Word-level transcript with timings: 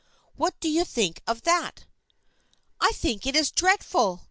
What 0.35 0.59
do 0.59 0.67
you 0.67 0.83
think 0.83 1.21
of 1.27 1.43
that?"" 1.43 1.85
I 2.81 2.91
think 2.93 3.27
it 3.27 3.35
is 3.35 3.51
dreadful 3.51 4.19